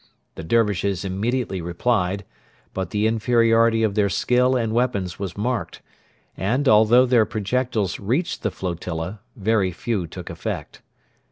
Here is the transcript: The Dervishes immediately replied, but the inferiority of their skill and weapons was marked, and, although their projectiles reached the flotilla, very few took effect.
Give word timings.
The 0.33 0.41
Dervishes 0.43 1.05
immediately 1.05 1.61
replied, 1.61 2.25
but 2.73 2.89
the 2.89 3.05
inferiority 3.05 3.83
of 3.83 3.93
their 3.93 4.09
skill 4.09 4.55
and 4.55 4.73
weapons 4.73 5.19
was 5.19 5.37
marked, 5.37 5.83
and, 6.35 6.67
although 6.67 7.05
their 7.05 7.27
projectiles 7.27 7.99
reached 7.99 8.41
the 8.41 8.49
flotilla, 8.49 9.19
very 9.35 9.71
few 9.71 10.07
took 10.07 10.31
effect. 10.31 10.81